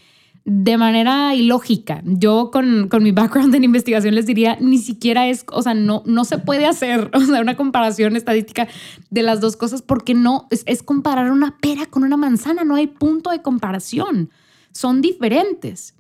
[0.45, 2.01] de manera ilógica.
[2.05, 6.03] Yo con, con, mi background en investigación les diría, ni siquiera es, o sea, no,
[6.05, 7.11] no se puede hacer
[7.41, 8.67] una comparación estadística
[9.09, 12.75] de las dos cosas porque no, es, es comparar una pera con una manzana, no
[12.75, 14.29] hay punto de comparación,
[14.71, 15.96] son diferentes.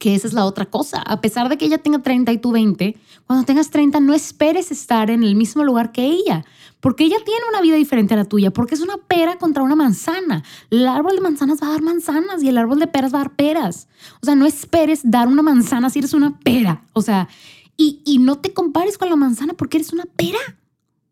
[0.00, 1.00] Que esa es la otra cosa.
[1.02, 4.72] A pesar de que ella tenga 30 y tú 20, cuando tengas 30 no esperes
[4.72, 6.44] estar en el mismo lugar que ella
[6.80, 9.76] porque ella tiene una vida diferente a la tuya, porque es una pera contra una
[9.76, 10.42] manzana.
[10.70, 13.24] El árbol de manzanas va a dar manzanas y el árbol de peras va a
[13.24, 13.86] dar peras.
[14.22, 16.82] O sea, no esperes dar una manzana si eres una pera.
[16.94, 17.28] O sea,
[17.76, 20.38] y, y no te compares con la manzana porque eres una pera.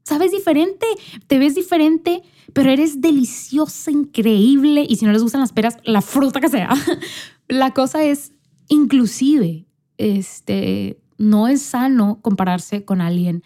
[0.04, 0.86] Sabes diferente,
[1.26, 2.22] te ves diferente,
[2.54, 4.86] pero eres deliciosa, increíble.
[4.88, 6.70] Y si no les gustan las peras, la fruta que sea.
[7.48, 8.32] La cosa es,
[8.68, 13.42] inclusive, este, no es sano compararse con alguien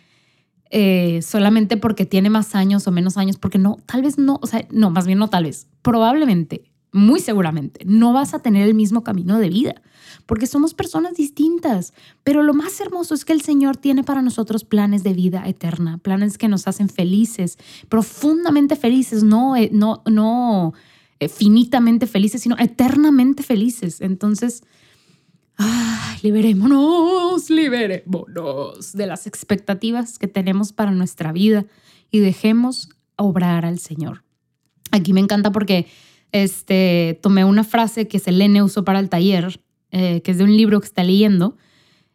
[0.71, 4.47] eh, solamente porque tiene más años o menos años, porque no, tal vez no, o
[4.47, 8.75] sea, no, más bien no tal vez, probablemente, muy seguramente, no vas a tener el
[8.75, 9.83] mismo camino de vida,
[10.25, 11.93] porque somos personas distintas,
[12.25, 15.99] pero lo más hermoso es que el Señor tiene para nosotros planes de vida eterna,
[15.99, 17.59] planes que nos hacen felices,
[17.91, 20.73] profundamente felices, no, eh, no, no
[21.21, 24.01] eh, finitamente felices, sino eternamente felices.
[24.01, 24.65] Entonces,
[26.23, 31.67] Liberémonos, liberémonos de las expectativas que tenemos para nuestra vida
[32.11, 34.23] y dejemos obrar al Señor.
[34.93, 35.87] Aquí me encanta porque
[36.31, 40.57] este, tomé una frase que Selene usó para el taller, eh, que es de un
[40.57, 41.57] libro que está leyendo,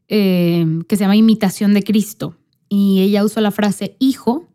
[0.07, 2.37] eh, que se llama Imitación de Cristo.
[2.69, 4.47] Y ella usó la frase, hijo,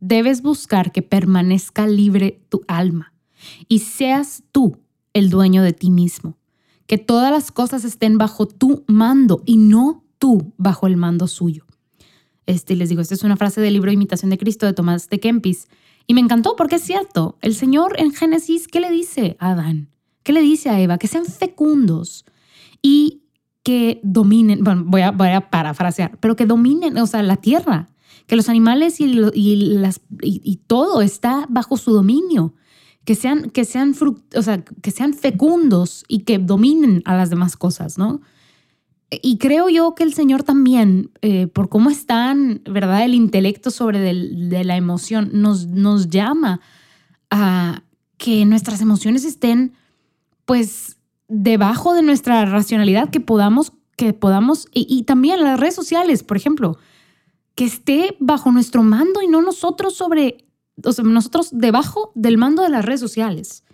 [0.00, 3.12] debes buscar que permanezca libre tu alma
[3.68, 4.78] y seas tú
[5.12, 6.36] el dueño de ti mismo
[6.86, 11.64] que todas las cosas estén bajo tu mando y no tú bajo el mando suyo.
[12.46, 15.18] Este, les digo, esta es una frase del libro Imitación de Cristo de Tomás de
[15.18, 15.68] Kempis.
[16.06, 17.36] Y me encantó porque es cierto.
[17.40, 19.88] El Señor en Génesis, ¿qué le dice a Adán?
[20.22, 20.98] ¿Qué le dice a Eva?
[20.98, 22.24] Que sean fecundos
[22.82, 23.22] y
[23.64, 27.88] que dominen, bueno, voy a, voy a parafrasear, pero que dominen, o sea, la tierra,
[28.28, 32.54] que los animales y, y, las, y todo está bajo su dominio
[33.06, 33.94] que sean, que sean,
[34.34, 38.20] o sea, que sean fecundos y que dominen a las demás cosas, ¿no?
[39.10, 43.04] Y creo yo que el Señor también, eh, por cómo están, ¿verdad?
[43.04, 46.60] El intelecto sobre de la emoción, nos, nos llama
[47.30, 47.84] a
[48.18, 49.74] que nuestras emociones estén,
[50.44, 50.96] pues,
[51.28, 56.36] debajo de nuestra racionalidad, que podamos, que podamos, y, y también las redes sociales, por
[56.36, 56.76] ejemplo,
[57.54, 60.45] que esté bajo nuestro mando y no nosotros sobre
[61.04, 63.64] nosotros debajo del mando de las redes sociales.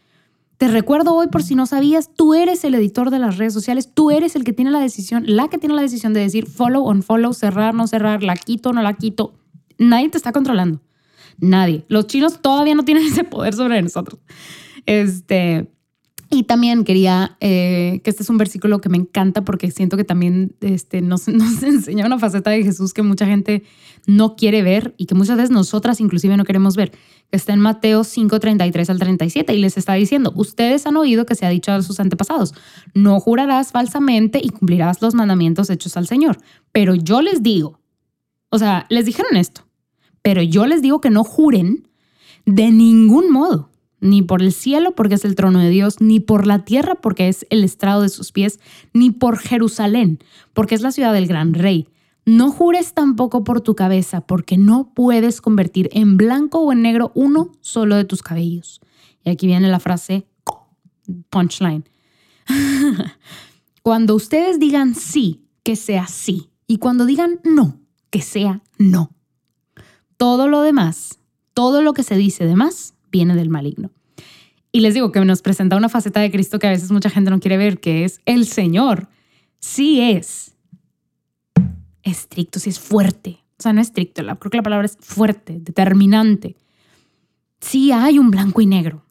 [0.58, 3.90] Te recuerdo hoy por si no sabías, tú eres el editor de las redes sociales,
[3.92, 6.84] tú eres el que tiene la decisión, la que tiene la decisión de decir follow,
[6.84, 9.34] on follow, cerrar, no cerrar, la quito, no la quito.
[9.78, 10.80] Nadie te está controlando.
[11.38, 11.84] Nadie.
[11.88, 14.20] Los chinos todavía no tienen ese poder sobre nosotros.
[14.86, 15.68] Este,
[16.34, 20.04] y también quería, eh, que este es un versículo que me encanta porque siento que
[20.04, 23.64] también este, nos, nos enseña una faceta de Jesús que mucha gente
[24.06, 26.90] no quiere ver y que muchas veces nosotras inclusive no queremos ver,
[27.30, 31.26] que está en Mateo 5, 33 al 37 y les está diciendo, ustedes han oído
[31.26, 32.54] que se ha dicho a sus antepasados,
[32.94, 36.38] no jurarás falsamente y cumplirás los mandamientos hechos al Señor.
[36.72, 37.78] Pero yo les digo,
[38.48, 39.66] o sea, les dijeron esto,
[40.22, 41.88] pero yo les digo que no juren
[42.46, 43.71] de ningún modo
[44.02, 47.28] ni por el cielo porque es el trono de Dios, ni por la tierra porque
[47.28, 48.60] es el estrado de sus pies,
[48.92, 50.18] ni por Jerusalén
[50.52, 51.88] porque es la ciudad del gran rey.
[52.24, 57.10] No jures tampoco por tu cabeza porque no puedes convertir en blanco o en negro
[57.14, 58.80] uno solo de tus cabellos.
[59.24, 60.26] Y aquí viene la frase
[61.30, 61.84] punchline.
[63.82, 66.50] cuando ustedes digan sí, que sea sí.
[66.66, 69.10] Y cuando digan no, que sea no.
[70.16, 71.18] Todo lo demás,
[71.54, 73.90] todo lo que se dice de más, viene del maligno.
[74.72, 77.30] Y les digo que nos presenta una faceta de Cristo que a veces mucha gente
[77.30, 79.08] no quiere ver, que es el Señor.
[79.60, 80.56] Sí es
[82.02, 83.38] estricto, sí es fuerte.
[83.58, 86.56] O sea, no estricto, creo que la palabra es fuerte, determinante.
[87.60, 89.04] Sí hay un blanco y negro.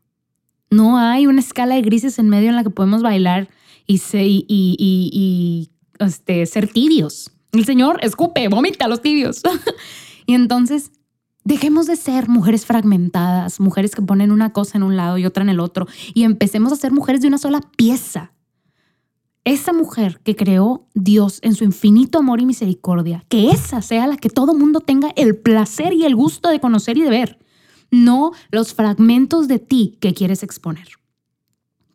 [0.70, 3.48] No hay una escala de grises en medio en la que podemos bailar
[3.88, 7.32] y, este, ser tibios.
[7.52, 9.42] El Señor escupe, vomita a los tibios.
[10.26, 10.92] y entonces
[11.44, 15.44] Dejemos de ser mujeres fragmentadas, mujeres que ponen una cosa en un lado y otra
[15.44, 18.34] en el otro, y empecemos a ser mujeres de una sola pieza.
[19.44, 24.18] Esa mujer que creó Dios en su infinito amor y misericordia, que esa sea la
[24.18, 27.40] que todo mundo tenga el placer y el gusto de conocer y de ver,
[27.90, 30.88] no los fragmentos de ti que quieres exponer.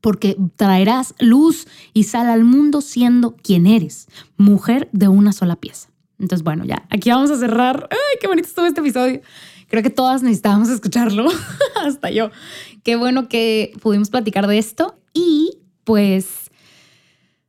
[0.07, 4.07] porque traerás luz y sal al mundo siendo quien eres,
[4.37, 5.89] mujer de una sola pieza.
[6.19, 7.89] Entonces, bueno, ya, aquí vamos a cerrar.
[7.91, 9.21] ¡Ay, qué bonito estuvo este episodio!
[9.69, 11.29] Creo que todas necesitábamos escucharlo,
[11.85, 12.31] hasta yo.
[12.85, 16.51] Qué bueno que pudimos platicar de esto y pues,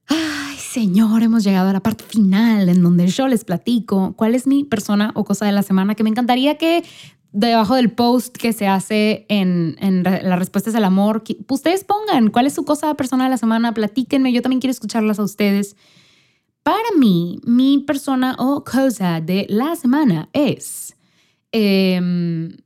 [0.07, 4.47] ay, señor, hemos llegado a la parte final en donde yo les platico cuál es
[4.47, 6.83] mi persona o cosa de la semana que me encantaría que
[7.31, 12.47] debajo del post que se hace en, en las respuestas al amor, ustedes pongan cuál
[12.47, 15.75] es su cosa persona de la semana, platíquenme, yo también quiero escucharlas a ustedes.
[16.67, 20.97] Para mí, mi persona o cosa de la semana es...
[21.53, 22.57] Em,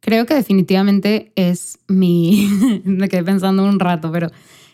[0.00, 2.46] creo que definitivamente es mi...
[2.84, 4.30] me quedé pensando un rato, pero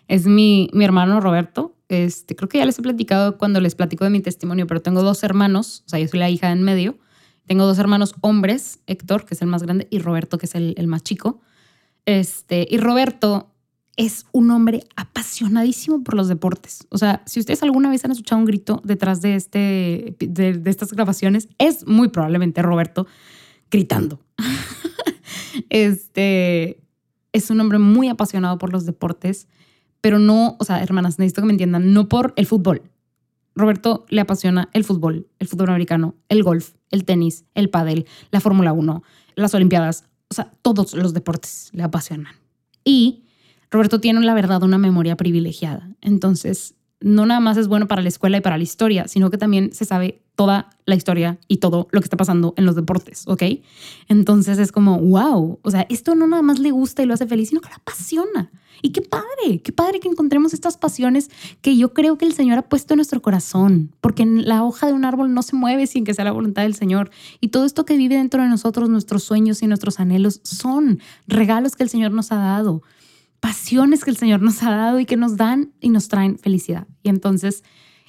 [0.09, 1.77] es mi, mi hermano Roberto.
[1.89, 5.05] Este, creo que ya les he platicado cuando les platico de mi testimonio, pero tengo
[5.05, 6.99] dos hermanos, o sea, yo soy la hija en medio.
[7.47, 10.75] Tengo dos hermanos hombres, Héctor, que es el más grande, y Roberto, que es el,
[10.77, 11.41] el más chico.
[12.07, 13.52] Este, y Roberto
[13.97, 16.87] es un hombre apasionadísimo por los deportes.
[16.91, 20.93] O sea, si ustedes alguna vez han escuchado un grito detrás de, este, de, estas
[20.93, 23.07] grabaciones, es muy probablemente Roberto
[23.71, 24.21] gritando.
[25.71, 26.81] este
[27.33, 29.49] es un hombre muy apasionado por los deportes,
[30.01, 32.83] pero no, o sea, hermanas, necesito que me entiendan, no por el fútbol.
[33.55, 38.41] Roberto le apasiona el fútbol, el fútbol americano, el golf, el tenis, el pádel, la
[38.41, 39.03] Fórmula 1,
[39.35, 42.35] las Olimpiadas, o sea, todos los deportes le apasionan.
[42.85, 43.22] Y
[43.73, 45.89] Roberto tiene, la verdad, una memoria privilegiada.
[46.03, 49.39] Entonces, no nada más es bueno para la escuela y para la historia, sino que
[49.39, 53.25] también se sabe toda la historia y todo lo que está pasando en los deportes,
[53.27, 53.43] ¿ok?
[54.09, 57.27] Entonces es como, wow, o sea, esto no nada más le gusta y lo hace
[57.27, 58.51] feliz, sino que lo apasiona.
[58.81, 61.31] Y qué padre, qué padre que encontremos estas pasiones
[61.61, 64.93] que yo creo que el Señor ha puesto en nuestro corazón, porque la hoja de
[64.93, 67.11] un árbol no se mueve sin que sea la voluntad del Señor.
[67.41, 71.77] Y todo esto que vive dentro de nosotros, nuestros sueños y nuestros anhelos, son regalos
[71.77, 72.83] que el Señor nos ha dado,
[73.43, 76.87] pasiones que el Señor nos ha dado y que nos dan y nos traen felicidad.
[77.03, 77.65] Y entonces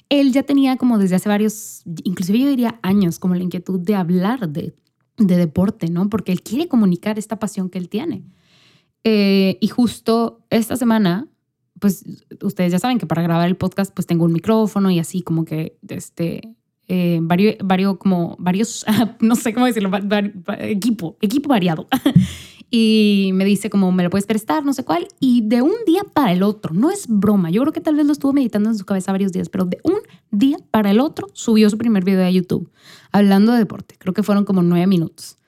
[0.08, 3.96] él ya tenía como desde hace varios, inclusive yo diría años, como la inquietud de
[3.96, 4.76] hablar de,
[5.16, 6.08] de deporte, ¿no?
[6.08, 8.22] Porque él quiere comunicar esta pasión que él tiene.
[9.02, 11.26] Eh, y justo esta semana,
[11.80, 12.04] pues
[12.40, 15.44] ustedes ya saben que para grabar el podcast, pues tengo un micrófono y así como
[15.44, 16.54] que, este,
[16.86, 18.86] eh, varios, como varios,
[19.20, 19.90] no sé cómo decirlo,
[20.60, 21.88] equipo, equipo variado.
[22.70, 25.08] y me dice como, me lo puedes prestar, no sé cuál.
[25.20, 28.06] Y de un día para el otro, no es broma, yo creo que tal vez
[28.06, 29.98] lo estuvo meditando en su cabeza varios días, pero de un
[30.30, 32.70] día para el otro subió su primer video a YouTube
[33.12, 33.94] hablando de deporte.
[33.98, 35.38] Creo que fueron como nueve minutos.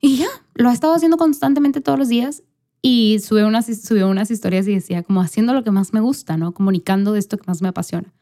[0.00, 2.42] Y ya, lo ha estado haciendo constantemente todos los días
[2.80, 6.36] y subió unas, subió unas historias y decía como haciendo lo que más me gusta,
[6.36, 6.52] ¿no?
[6.52, 8.12] Comunicando de esto que más me apasiona.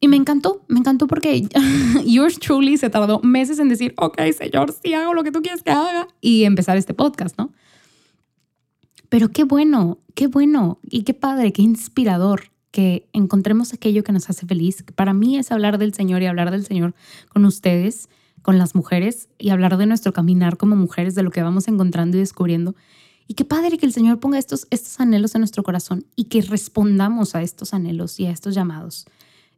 [0.00, 1.46] Y me encantó, me encantó porque
[2.06, 5.62] yours truly se tardó meses en decir, ok, señor, sí hago lo que tú quieres
[5.62, 7.52] que haga y empezar este podcast, ¿no?
[9.10, 14.30] Pero qué bueno, qué bueno y qué padre, qué inspirador que encontremos aquello que nos
[14.30, 14.84] hace feliz.
[14.94, 16.94] Para mí es hablar del Señor y hablar del Señor
[17.28, 18.08] con ustedes,
[18.42, 22.16] con las mujeres y hablar de nuestro caminar como mujeres, de lo que vamos encontrando
[22.16, 22.74] y descubriendo.
[23.26, 26.42] Y qué padre que el Señor ponga estos, estos anhelos en nuestro corazón y que
[26.42, 29.06] respondamos a estos anhelos y a estos llamados,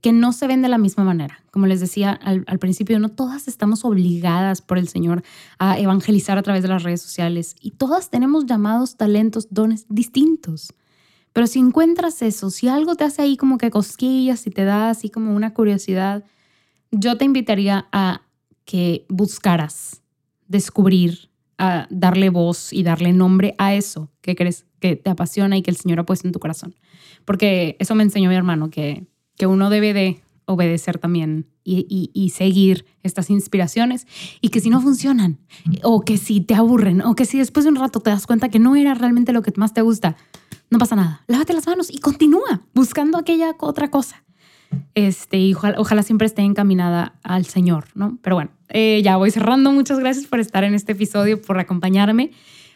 [0.02, 1.42] que no se ven de la misma manera.
[1.52, 5.22] Como les decía al, al principio, no todas estamos obligadas por el Señor
[5.58, 10.74] a evangelizar a través de las redes sociales y todas tenemos llamados, talentos, dones distintos.
[11.32, 14.90] Pero si encuentras eso, si algo te hace ahí como que cosquillas y te da
[14.90, 16.24] así como una curiosidad,
[16.90, 18.22] yo te invitaría a
[18.64, 20.02] que buscaras
[20.48, 25.62] descubrir a darle voz y darle nombre a eso que crees que te apasiona y
[25.62, 26.74] que el Señor ha puesto en tu corazón.
[27.24, 29.06] Porque eso me enseñó mi hermano, que,
[29.42, 34.06] que uno debe de obedecer también y, seguir estas inspiraciones
[34.40, 35.40] y que si no funcionan
[35.82, 38.50] o que si te aburren o que si después de un rato te das cuenta
[38.50, 40.14] que no era realmente lo que más te gusta,
[40.70, 41.24] no pasa nada.
[41.26, 44.22] Lávate las manos y continúa buscando aquella otra cosa.
[44.94, 48.20] Este, y ojalá, siempre esté encaminada al Señor, ¿no?
[48.22, 49.72] Pero bueno, eh, ya voy cerrando.
[49.72, 52.30] Muchas gracias por estar en este episodio, por acompañarme.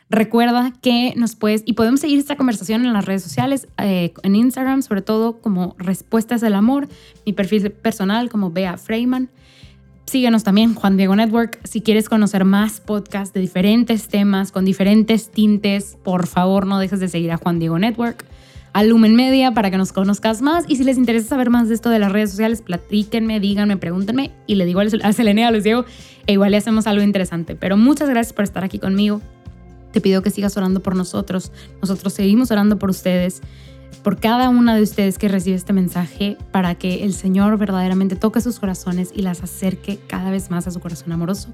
[0.08, 4.36] Recuerda que nos puedes, y podemos seguir esta conversación en las redes sociales, eh, en
[4.36, 6.88] Instagram, sobre todo como Respuestas del Amor,
[7.24, 9.30] mi perfil personal como Bea Freyman.
[10.06, 11.58] Síguenos también, Juan Diego Network.
[11.64, 17.00] Si quieres conocer más podcasts de diferentes temas, con diferentes tintes, por favor no dejes
[17.00, 18.24] de seguir a Juan Diego Network
[18.76, 20.66] a Lumen Media para que nos conozcas más.
[20.68, 24.32] Y si les interesa saber más de esto de las redes sociales, platíquenme, díganme, pregúntenme
[24.46, 25.86] y le digo a Selene, a les digo,
[26.26, 27.56] e igual le hacemos algo interesante.
[27.56, 29.22] Pero muchas gracias por estar aquí conmigo.
[29.96, 31.52] Te pido que sigas orando por nosotros.
[31.80, 33.40] Nosotros seguimos orando por ustedes,
[34.04, 38.42] por cada una de ustedes que recibe este mensaje, para que el Señor verdaderamente toque
[38.42, 41.48] sus corazones y las acerque cada vez más a su corazón amoroso.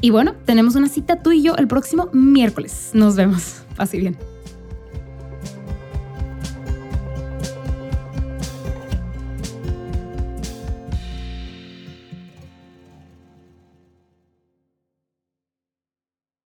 [0.00, 2.90] Y bueno, tenemos una cita tú y yo el próximo miércoles.
[2.92, 3.62] Nos vemos.
[3.76, 4.16] Así bien.